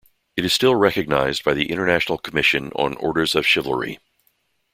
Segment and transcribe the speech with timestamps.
[0.35, 3.99] It is still recognised by the International Commission on Orders of Chivalry.